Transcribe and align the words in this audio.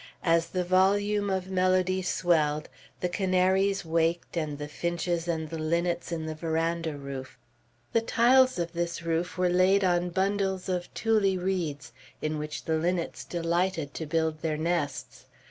As 0.23 0.47
the 0.47 0.63
volume 0.63 1.29
of 1.29 1.51
melody 1.51 2.01
swelled, 2.01 2.69
the 3.01 3.07
canaries 3.07 3.85
waked, 3.85 4.35
and 4.35 4.57
the 4.57 4.67
finches 4.67 5.27
and 5.27 5.51
the 5.51 5.59
linnets 5.59 6.11
in 6.11 6.25
the 6.25 6.33
veranda 6.33 6.97
roof. 6.97 7.37
The 7.93 8.01
tiles 8.01 8.57
of 8.57 8.73
this 8.73 9.03
roof 9.03 9.37
were 9.37 9.47
laid 9.47 9.83
on 9.83 10.09
bundles 10.09 10.67
of 10.67 10.91
tule 10.95 11.37
reeds, 11.37 11.93
in 12.19 12.39
which 12.39 12.65
the 12.65 12.79
linnets 12.79 13.23
delighted 13.23 13.93
to 13.93 14.07
build 14.07 14.41
their 14.41 14.57
nests. 14.57 15.27